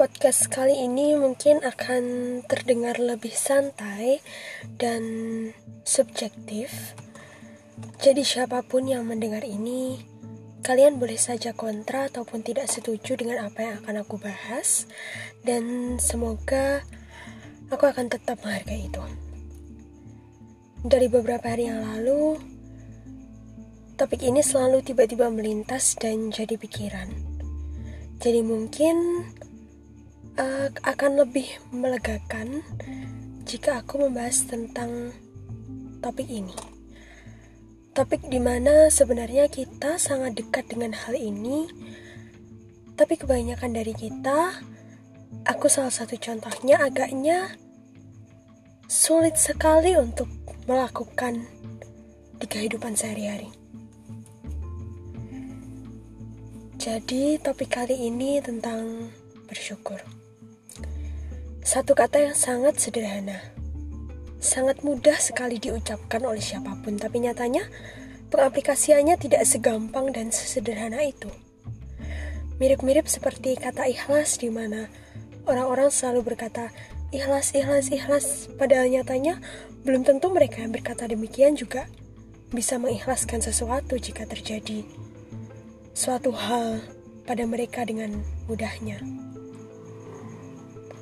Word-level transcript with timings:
podcast 0.00 0.48
kali 0.48 0.80
ini 0.80 1.12
mungkin 1.12 1.60
akan 1.60 2.04
terdengar 2.48 2.96
lebih 2.96 3.36
santai 3.36 4.24
dan 4.80 5.04
subjektif. 5.84 6.96
Jadi 8.00 8.24
siapa 8.24 8.64
pun 8.64 8.88
yang 8.88 9.04
mendengar 9.04 9.44
ini, 9.44 10.00
kalian 10.64 10.96
boleh 10.96 11.20
saja 11.20 11.52
kontra 11.52 12.08
ataupun 12.08 12.40
tidak 12.40 12.72
setuju 12.72 13.20
dengan 13.20 13.44
apa 13.44 13.60
yang 13.60 13.74
akan 13.84 14.00
aku 14.00 14.16
bahas 14.16 14.88
dan 15.44 16.00
semoga 16.00 16.80
aku 17.68 17.84
akan 17.84 18.08
tetap 18.08 18.40
menghargai 18.40 18.88
itu. 18.88 19.04
Dari 20.80 21.12
beberapa 21.12 21.44
hari 21.44 21.68
yang 21.68 21.84
lalu, 21.84 22.40
topik 24.00 24.24
ini 24.24 24.40
selalu 24.40 24.80
tiba-tiba 24.80 25.28
melintas 25.28 25.92
dan 26.00 26.32
jadi 26.32 26.56
pikiran. 26.56 27.12
Jadi 28.16 28.40
mungkin 28.40 29.28
uh, 30.40 30.68
akan 30.88 31.20
lebih 31.20 31.60
melegakan 31.68 32.64
jika 33.44 33.84
aku 33.84 34.08
membahas 34.08 34.48
tentang 34.48 35.12
topik 36.00 36.26
ini. 36.26 36.56
Topik 37.92 38.24
di 38.32 38.40
mana 38.40 38.88
sebenarnya 38.88 39.50
kita 39.52 40.00
sangat 40.00 40.38
dekat 40.38 40.64
dengan 40.70 40.96
hal 40.96 41.12
ini, 41.12 41.68
tapi 42.94 43.18
kebanyakan 43.18 43.74
dari 43.76 43.92
kita, 43.92 44.56
aku 45.44 45.66
salah 45.66 45.92
satu 45.92 46.16
contohnya 46.16 46.80
agaknya 46.80 47.50
sulit 48.86 49.36
sekali 49.36 49.98
untuk 49.98 50.30
melakukan 50.70 51.44
di 52.38 52.46
kehidupan 52.46 52.94
sehari-hari. 52.94 53.50
Jadi, 56.80 57.36
topik 57.36 57.76
kali 57.76 58.08
ini 58.08 58.40
tentang 58.40 59.12
bersyukur. 59.44 60.19
Satu 61.70 61.94
kata 61.94 62.18
yang 62.18 62.34
sangat 62.34 62.82
sederhana, 62.82 63.38
sangat 64.42 64.82
mudah 64.82 65.14
sekali 65.22 65.54
diucapkan 65.62 66.18
oleh 66.26 66.42
siapa 66.42 66.74
pun, 66.82 66.98
tapi 66.98 67.22
nyatanya 67.22 67.62
pengaplikasiannya 68.34 69.14
tidak 69.14 69.46
segampang 69.46 70.10
dan 70.10 70.34
sesederhana 70.34 70.98
itu. 71.06 71.30
Mirip-mirip 72.58 73.06
seperti 73.06 73.54
kata 73.54 73.86
ikhlas 73.86 74.42
di 74.42 74.50
mana 74.50 74.90
orang-orang 75.46 75.94
selalu 75.94 76.34
berkata 76.34 76.74
ikhlas, 77.14 77.54
ikhlas, 77.54 77.94
ikhlas, 77.94 78.50
padahal 78.58 78.90
nyatanya 78.90 79.38
belum 79.86 80.02
tentu 80.02 80.26
mereka 80.34 80.66
yang 80.66 80.74
berkata 80.74 81.06
demikian 81.06 81.54
juga 81.54 81.86
bisa 82.50 82.82
mengikhlaskan 82.82 83.46
sesuatu 83.46 83.94
jika 83.94 84.26
terjadi 84.26 84.82
suatu 85.94 86.34
hal 86.34 86.82
pada 87.30 87.46
mereka 87.46 87.86
dengan 87.86 88.26
mudahnya. 88.50 89.29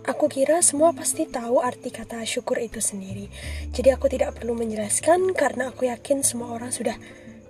Aku 0.08 0.24
kira 0.32 0.64
semua 0.64 0.96
pasti 0.96 1.28
tahu 1.28 1.60
arti 1.60 1.92
kata 1.92 2.24
syukur 2.24 2.56
itu 2.56 2.80
sendiri. 2.80 3.28
Jadi 3.76 3.92
aku 3.92 4.08
tidak 4.08 4.40
perlu 4.40 4.56
menjelaskan 4.56 5.36
karena 5.36 5.68
aku 5.68 5.84
yakin 5.84 6.24
semua 6.24 6.56
orang 6.56 6.72
sudah 6.72 6.96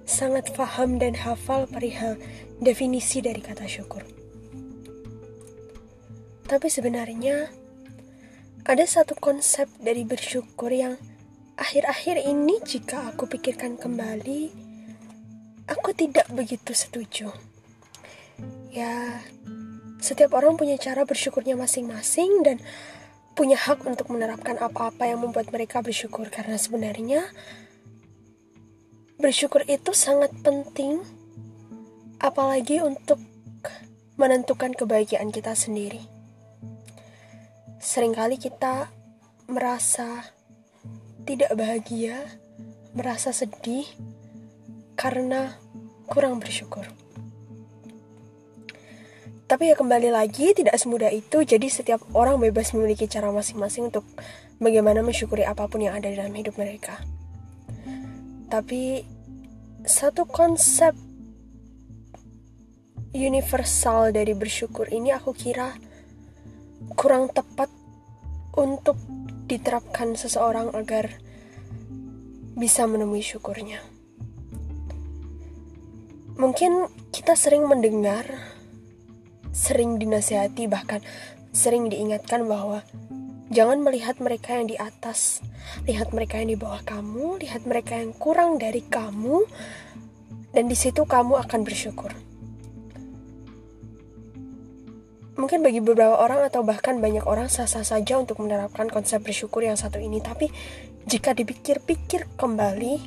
sangat 0.03 0.51
paham 0.59 0.99
dan 0.99 1.15
hafal 1.15 1.71
perihal 1.71 2.19
definisi 2.59 3.23
dari 3.23 3.39
kata 3.39 3.63
syukur. 3.71 4.03
Tapi 6.51 6.67
sebenarnya 6.67 7.47
ada 8.67 8.85
satu 8.89 9.15
konsep 9.15 9.71
dari 9.79 10.03
bersyukur 10.03 10.75
yang 10.75 10.99
akhir-akhir 11.55 12.27
ini 12.27 12.59
jika 12.67 13.15
aku 13.15 13.31
pikirkan 13.31 13.79
kembali, 13.79 14.51
aku 15.71 15.95
tidak 15.95 16.27
begitu 16.35 16.75
setuju. 16.75 17.31
Ya, 18.75 19.23
setiap 19.99 20.35
orang 20.39 20.55
punya 20.55 20.79
cara 20.79 21.03
bersyukurnya 21.03 21.59
masing-masing 21.59 22.47
dan 22.47 22.57
punya 23.39 23.55
hak 23.55 23.87
untuk 23.87 24.11
menerapkan 24.11 24.59
apa-apa 24.59 25.07
yang 25.07 25.23
membuat 25.23 25.51
mereka 25.55 25.79
bersyukur 25.79 26.27
karena 26.27 26.59
sebenarnya 26.59 27.23
bersyukur 29.19 29.63
itu 29.67 29.95
sangat 29.95 30.31
penting 30.43 31.03
apalagi 32.19 32.83
untuk 32.83 33.19
menentukan 34.19 34.75
kebahagiaan 34.75 35.31
kita 35.31 35.55
sendiri. 35.55 36.03
Seringkali 37.79 38.43
kita 38.43 38.91
merasa 39.47 40.35
tidak 41.23 41.55
bahagia, 41.55 42.27
merasa 42.99 43.31
sedih 43.31 43.87
karena 44.99 45.55
kurang 46.11 46.43
bersyukur. 46.43 46.91
Tapi 49.49 49.73
ya 49.73 49.75
kembali 49.81 50.13
lagi 50.13 50.53
tidak 50.53 50.77
semudah 50.77 51.09
itu 51.09 51.41
Jadi 51.41 51.73
setiap 51.73 52.05
orang 52.13 52.37
bebas 52.37 52.77
memiliki 52.77 53.09
cara 53.09 53.33
masing-masing 53.33 53.89
untuk 53.89 54.05
bagaimana 54.61 55.01
mensyukuri 55.01 55.49
apa 55.49 55.65
pun 55.73 55.81
yang 55.81 55.97
ada 55.97 56.13
dalam 56.13 56.37
hidup 56.37 56.61
mereka 56.61 57.01
Tapi 58.53 59.01
satu 59.89 60.29
konsep 60.29 60.93
universal 63.17 64.13
dari 64.13 64.37
bersyukur 64.37 64.93
ini 64.93 65.17
aku 65.17 65.33
kira 65.33 65.73
kurang 66.93 67.33
tepat 67.33 67.73
untuk 68.59 69.01
diterapkan 69.49 70.13
seseorang 70.13 70.75
agar 70.77 71.09
bisa 72.59 72.85
menemui 72.91 73.23
syukurnya. 73.23 73.81
Mungkin 76.39 76.91
kita 77.15 77.39
sering 77.39 77.67
mendengar 77.67 78.27
sering 79.53 79.99
dinasihati 79.99 80.69
bahkan 80.71 81.01
sering 81.53 81.89
diingatkan 81.89 82.45
bahwa 82.45 82.85
jangan 83.49 83.81
melihat 83.81 84.21
mereka 84.21 84.61
yang 84.61 84.69
di 84.69 84.77
atas, 84.77 85.41
lihat 85.89 86.13
mereka 86.13 86.41
yang 86.41 86.53
di 86.53 86.59
bawah 86.61 86.85
kamu, 86.85 87.41
lihat 87.41 87.65
mereka 87.65 87.97
yang 87.97 88.13
kurang 88.15 88.61
dari 88.61 88.85
kamu, 88.85 89.49
dan 90.53 90.65
di 90.69 90.77
situ 90.77 91.05
kamu 91.09 91.41
akan 91.41 91.61
bersyukur. 91.65 92.13
Mungkin 95.39 95.63
bagi 95.63 95.79
beberapa 95.79 96.19
orang 96.19 96.51
atau 96.51 96.67
bahkan 96.67 96.99
banyak 96.99 97.23
orang 97.23 97.47
sah-sah 97.47 97.87
saja 97.87 98.19
untuk 98.19 98.43
menerapkan 98.43 98.91
konsep 98.91 99.23
bersyukur 99.23 99.63
yang 99.63 99.79
satu 99.79 100.03
ini, 100.03 100.19
tapi 100.19 100.51
jika 101.07 101.31
dipikir-pikir 101.33 102.27
kembali, 102.37 102.99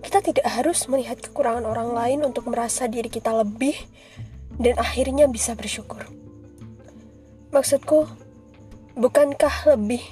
kita 0.00 0.24
tidak 0.24 0.46
harus 0.48 0.88
melihat 0.88 1.20
kekurangan 1.20 1.68
orang 1.68 1.92
lain 1.92 2.18
untuk 2.24 2.48
merasa 2.48 2.88
diri 2.88 3.12
kita 3.12 3.36
lebih 3.36 3.76
dan 4.58 4.74
akhirnya 4.76 5.30
bisa 5.30 5.54
bersyukur. 5.54 6.04
Maksudku, 7.54 8.04
bukankah 8.98 9.72
lebih 9.74 10.02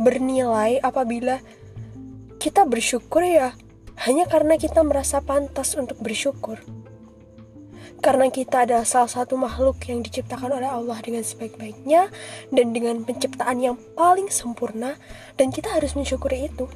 bernilai 0.00 0.80
apabila 0.80 1.42
kita 2.40 2.64
bersyukur 2.64 3.20
ya 3.20 3.52
hanya 4.08 4.24
karena 4.24 4.56
kita 4.56 4.80
merasa 4.80 5.20
pantas 5.20 5.76
untuk 5.76 6.00
bersyukur? 6.00 6.62
Karena 8.02 8.26
kita 8.34 8.66
adalah 8.66 8.82
salah 8.82 9.06
satu 9.06 9.38
makhluk 9.38 9.78
yang 9.86 10.02
diciptakan 10.02 10.58
oleh 10.58 10.66
Allah 10.66 10.98
dengan 10.98 11.22
sebaik-baiknya 11.22 12.10
dan 12.50 12.74
dengan 12.74 13.06
penciptaan 13.06 13.62
yang 13.62 13.78
paling 13.94 14.26
sempurna 14.26 14.98
dan 15.38 15.54
kita 15.54 15.70
harus 15.70 15.94
mensyukuri 15.94 16.50
itu. 16.50 16.66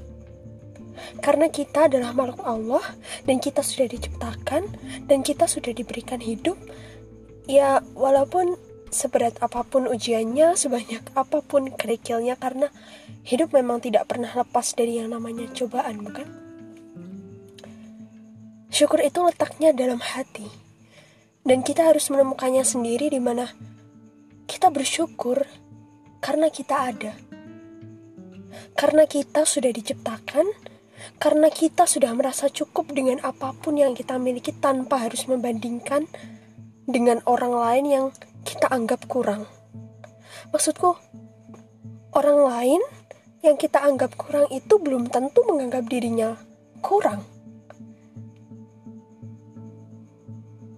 Karena 1.20 1.50
kita 1.50 1.86
adalah 1.90 2.12
makhluk 2.12 2.42
Allah 2.42 2.84
dan 3.24 3.38
kita 3.38 3.60
sudah 3.60 3.88
diciptakan 3.90 4.68
dan 5.06 5.22
kita 5.22 5.46
sudah 5.46 5.72
diberikan 5.72 6.20
hidup. 6.20 6.58
Ya, 7.46 7.78
walaupun 7.94 8.58
seberat 8.90 9.38
apa 9.42 9.62
pun 9.66 9.86
ujiannya, 9.86 10.54
sebanyak 10.58 11.02
apa 11.14 11.42
pun 11.42 11.70
kerikilnya 11.74 12.34
karena 12.38 12.70
hidup 13.26 13.54
memang 13.54 13.82
tidak 13.82 14.06
pernah 14.10 14.30
lepas 14.30 14.74
dari 14.74 14.98
yang 15.02 15.14
namanya 15.14 15.46
cobaan, 15.54 16.02
bukan? 16.02 16.26
Syukur 18.70 19.00
itu 19.00 19.22
letaknya 19.22 19.72
dalam 19.72 20.02
hati. 20.02 20.46
Dan 21.46 21.62
kita 21.62 21.86
harus 21.86 22.10
menemukannya 22.10 22.66
sendiri 22.66 23.06
di 23.06 23.22
mana 23.22 23.46
kita 24.50 24.68
bersyukur 24.74 25.46
karena 26.18 26.50
kita 26.50 26.74
ada. 26.90 27.14
Karena 28.74 29.06
kita 29.06 29.46
sudah 29.46 29.70
diciptakan, 29.70 30.50
karena 31.16 31.48
kita 31.48 31.88
sudah 31.88 32.12
merasa 32.12 32.50
cukup 32.50 32.92
dengan 32.92 33.22
apa 33.22 33.54
pun 33.56 33.78
yang 33.78 33.96
kita 33.96 34.18
miliki 34.20 34.52
tanpa 34.52 35.00
harus 35.02 35.24
membandingkan 35.30 36.06
dengan 36.86 37.22
orang 37.26 37.54
lain 37.54 37.84
yang 37.86 38.06
kita 38.46 38.70
anggap 38.70 39.06
kurang. 39.10 39.46
Maksudku, 40.54 40.94
orang 42.14 42.38
lain 42.46 42.82
yang 43.42 43.58
kita 43.58 43.82
anggap 43.82 44.14
kurang 44.14 44.46
itu 44.54 44.78
belum 44.78 45.10
tentu 45.10 45.42
menganggap 45.46 45.86
dirinya 45.90 46.38
kurang. 46.82 47.22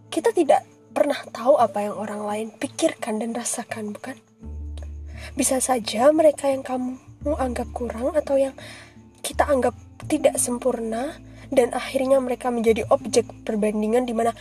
Kita 0.09 0.33
tidak 0.33 0.65
pernah 0.91 1.21
tahu 1.31 1.61
apa 1.61 1.85
yang 1.85 1.95
orang 1.95 2.23
lain 2.27 2.47
pikirkan 2.57 3.23
dan 3.23 3.31
rasakan, 3.37 3.95
bukan? 3.95 4.17
Bisa 5.37 5.63
saja 5.63 6.11
mereka 6.11 6.51
yang 6.51 6.65
kamu 6.65 6.99
anggap 7.39 7.69
kurang 7.71 8.17
atau 8.17 8.35
yang 8.35 8.57
kita 9.23 9.47
anggap 9.47 9.77
tidak 10.09 10.41
sempurna 10.41 11.15
dan 11.53 11.73
akhirnya 11.77 12.19
mereka 12.21 12.49
menjadi 12.49 12.89
objek 12.89 13.29
perbandingan 13.45 14.09
di 14.09 14.17
mana 14.17 14.33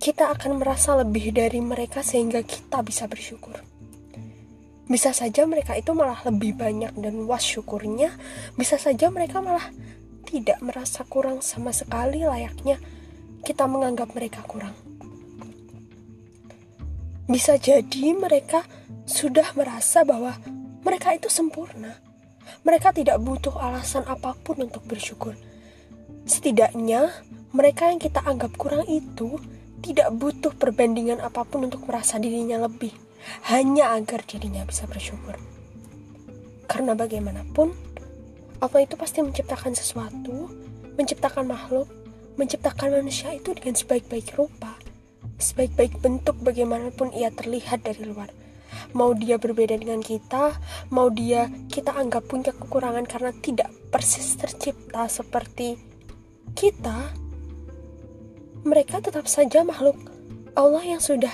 kita 0.00 0.32
akan 0.32 0.62
merasa 0.62 0.96
lebih 0.96 1.34
dari 1.34 1.60
mereka 1.60 2.00
sehingga 2.00 2.40
kita 2.40 2.80
bisa 2.80 3.04
bersyukur. 3.04 3.58
Bisa 4.90 5.14
saja 5.14 5.46
mereka 5.46 5.78
itu 5.78 5.94
malah 5.94 6.18
lebih 6.26 6.58
banyak 6.58 6.96
dan 6.98 7.14
luas 7.14 7.46
syukurnya, 7.46 8.10
bisa 8.58 8.74
saja 8.74 9.06
mereka 9.12 9.38
malah 9.38 9.70
tidak 10.26 10.58
merasa 10.62 11.06
kurang 11.06 11.44
sama 11.44 11.70
sekali 11.70 12.26
layaknya 12.26 12.80
kita 13.46 13.70
menganggap 13.70 14.10
mereka 14.16 14.42
kurang. 14.42 14.74
Bisa 17.30 17.54
jadi 17.54 18.10
mereka 18.18 18.66
sudah 19.06 19.54
merasa 19.54 20.02
bahwa 20.02 20.34
mereka 20.82 21.14
itu 21.14 21.30
sempurna. 21.30 22.09
Mereka 22.66 22.94
tidak 22.96 23.18
butuh 23.22 23.54
alasan 23.56 24.04
apa 24.06 24.36
pun 24.40 24.60
untuk 24.60 24.84
bersyukur. 24.84 25.34
Setidaknya, 26.24 27.10
mereka 27.50 27.90
yang 27.90 27.98
kita 27.98 28.22
anggap 28.22 28.54
kurang 28.54 28.86
itu 28.86 29.40
tidak 29.80 30.12
butuh 30.12 30.52
perbandingan 30.54 31.18
apa 31.24 31.42
pun 31.48 31.66
untuk 31.66 31.82
merasa 31.88 32.20
dirinya 32.20 32.60
lebih 32.68 32.92
hanya 33.48 33.96
agar 33.96 34.24
dirinya 34.24 34.64
bisa 34.64 34.84
bersyukur. 34.88 35.36
Karena 36.70 36.94
bagaimanapun, 36.94 37.74
Allah 38.60 38.80
itu 38.84 38.94
pasti 38.94 39.24
menciptakan 39.24 39.72
sesuatu, 39.74 40.52
menciptakan 40.94 41.48
makhluk, 41.48 41.88
menciptakan 42.36 43.00
manusia 43.00 43.34
itu 43.34 43.56
dengan 43.56 43.74
sebaik-baik 43.74 44.36
rupa, 44.36 44.76
sebaik-baik 45.40 45.98
bentuk 45.98 46.36
bagaimanapun 46.40 47.10
ia 47.16 47.32
terlihat 47.32 47.82
dari 47.84 48.04
luar. 48.06 48.30
Mau 48.96 49.14
dia 49.14 49.36
berbeda 49.36 49.76
dengan 49.78 50.00
kita, 50.02 50.56
mau 50.90 51.08
dia 51.08 51.48
kita 51.70 51.94
anggap 51.94 52.26
punya 52.26 52.52
kekurangan 52.54 53.06
karena 53.06 53.32
tidak 53.38 53.70
persis 53.90 54.36
tercipta 54.38 55.06
seperti 55.06 55.78
kita, 56.54 57.14
mereka 58.66 59.00
tetap 59.00 59.24
saja 59.24 59.64
makhluk 59.64 59.96
Allah 60.58 60.84
yang 60.84 61.00
sudah 61.00 61.32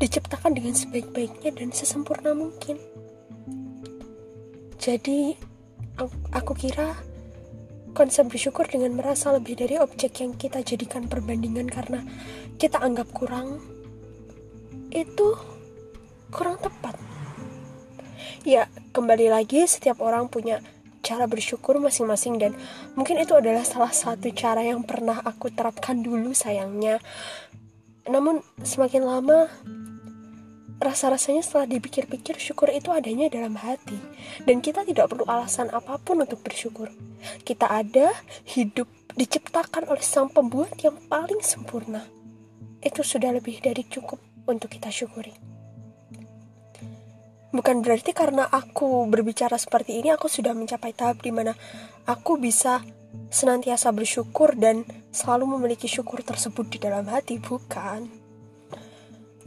diciptakan 0.00 0.56
dengan 0.56 0.72
sebaik-baiknya 0.72 1.52
dan 1.52 1.68
sesempurna 1.74 2.32
mungkin. 2.32 2.80
Jadi, 4.80 5.36
aku 6.32 6.56
kira 6.56 6.96
konsep 7.92 8.30
bersyukur 8.30 8.64
dengan 8.64 8.96
merasa 8.96 9.34
lebih 9.34 9.60
dari 9.60 9.76
objek 9.76 10.24
yang 10.24 10.32
kita 10.38 10.62
jadikan 10.64 11.04
perbandingan 11.10 11.68
karena 11.68 12.00
kita 12.56 12.80
anggap 12.80 13.10
kurang 13.12 13.60
itu 14.88 15.36
kurang 16.30 16.56
tepat. 16.62 16.96
Ya, 18.46 18.70
kembali 18.96 19.28
lagi 19.28 19.66
setiap 19.68 20.00
orang 20.00 20.30
punya 20.32 20.64
cara 21.04 21.28
bersyukur 21.28 21.76
masing-masing 21.82 22.40
dan 22.40 22.52
mungkin 22.96 23.20
itu 23.20 23.36
adalah 23.36 23.66
salah 23.66 23.92
satu 23.92 24.32
cara 24.32 24.64
yang 24.64 24.86
pernah 24.86 25.20
aku 25.20 25.52
terapkan 25.52 26.00
dulu 26.00 26.32
sayangnya. 26.32 27.02
Namun 28.08 28.40
semakin 28.64 29.02
lama 29.04 29.50
rasa-rasanya 30.80 31.44
setelah 31.44 31.68
dipikir-pikir 31.68 32.40
syukur 32.40 32.72
itu 32.72 32.88
adanya 32.88 33.28
dalam 33.28 33.52
hati 33.52 34.00
dan 34.48 34.64
kita 34.64 34.80
tidak 34.88 35.12
perlu 35.12 35.28
alasan 35.28 35.68
apa 35.76 36.00
pun 36.00 36.24
untuk 36.24 36.40
bersyukur 36.40 36.88
kita 37.44 37.68
ada 37.68 38.08
hidup 38.48 38.88
diciptakan 39.12 39.92
oleh 39.92 40.00
sang 40.00 40.32
pembuat 40.32 40.72
yang 40.80 40.96
paling 41.12 41.44
sempurna 41.44 42.00
itu 42.80 43.04
sudah 43.04 43.28
lebih 43.28 43.60
dari 43.60 43.84
cukup 43.84 44.24
untuk 44.48 44.72
kita 44.72 44.88
syukuri 44.88 45.49
bukan 47.50 47.82
berarti 47.82 48.14
karena 48.14 48.46
aku 48.46 49.06
berbicara 49.10 49.58
seperti 49.58 49.98
ini 50.02 50.14
aku 50.14 50.30
sudah 50.30 50.54
mencapai 50.54 50.94
tahap 50.94 51.22
di 51.22 51.34
mana 51.34 51.54
aku 52.06 52.38
bisa 52.38 52.82
senantiasa 53.30 53.90
bersyukur 53.90 54.54
dan 54.54 54.86
selalu 55.10 55.58
memiliki 55.58 55.90
syukur 55.90 56.22
tersebut 56.22 56.66
di 56.70 56.78
dalam 56.78 57.06
hati 57.10 57.42
bukan 57.42 58.20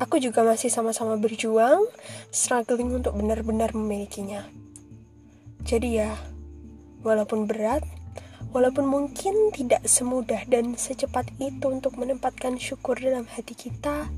Aku 0.01 0.17
juga 0.17 0.41
masih 0.41 0.73
sama-sama 0.73 1.21
berjuang, 1.21 1.85
struggling 2.33 2.97
untuk 2.97 3.13
benar-benar 3.13 3.77
memilikinya. 3.77 4.41
Jadi 5.61 6.01
ya, 6.01 6.17
walaupun 7.05 7.45
berat, 7.45 7.85
walaupun 8.49 8.89
mungkin 8.89 9.53
tidak 9.53 9.85
semudah 9.85 10.43
dan 10.49 10.73
secepat 10.73 11.29
itu 11.37 11.69
untuk 11.69 11.93
menempatkan 11.95 12.57
syukur 12.57 12.97
dalam 12.97 13.29
hati 13.29 13.53
kita, 13.53 14.09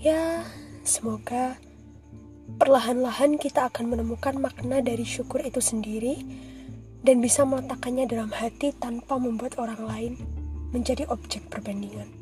ya 0.00 0.42
semoga 0.88 1.60
perlahan-lahan 2.56 3.36
kita 3.36 3.68
akan 3.68 3.92
menemukan 3.92 4.40
makna 4.40 4.80
dari 4.80 5.04
syukur 5.04 5.44
itu 5.44 5.60
sendiri 5.60 6.24
dan 7.04 7.20
bisa 7.20 7.44
meletakkannya 7.44 8.08
dalam 8.08 8.32
hati 8.32 8.72
tanpa 8.72 9.20
membuat 9.20 9.60
orang 9.60 9.82
lain 9.84 10.12
menjadi 10.72 11.04
objek 11.12 11.44
perbandingan. 11.52 12.17